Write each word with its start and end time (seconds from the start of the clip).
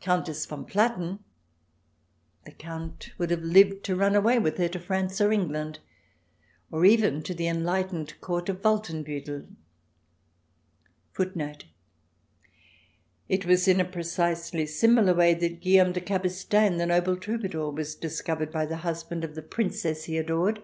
Countess 0.00 0.46
von 0.46 0.64
Platen, 0.64 1.18
the 2.46 2.52
Count 2.52 3.12
would 3.18 3.28
have 3.30 3.42
lived 3.42 3.84
to 3.84 3.94
run 3.94 4.14
away 4.14 4.38
with 4.38 4.56
her 4.56 4.66
to 4.70 4.78
France 4.80 5.20
or 5.20 5.30
England, 5.30 5.78
or 6.70 6.86
even 6.86 7.22
to 7.22 7.34
the 7.34 7.46
enlightened 7.46 8.18
Court 8.22 8.48
of 8.48 8.62
Wolfenbuttel.* 8.62 9.24
Duke 9.24 9.28
Antony 9.28 9.44
of 9.44 11.38
Ulrich, 11.38 11.58
the 11.58 11.66
* 12.24 13.28
It 13.34 13.44
was 13.44 13.68
in 13.68 13.78
a 13.78 13.84
precisely 13.84 14.64
similar 14.64 15.12
way 15.12 15.34
that 15.34 15.60
Guillem 15.60 15.92
de 15.92 16.00
Cabestaing, 16.00 16.78
the 16.78 16.86
noble 16.86 17.18
troubadour, 17.18 17.70
was 17.70 17.94
discovered 17.94 18.50
by 18.50 18.64
the 18.64 18.78
husband 18.78 19.22
of 19.22 19.34
the 19.34 19.42
Princess 19.42 20.04
he 20.04 20.16
adored. 20.16 20.62